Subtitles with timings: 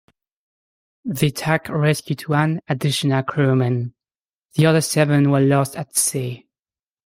[1.05, 3.93] The tug rescued one additional crewman;
[4.55, 6.47] the other seven were lost at sea.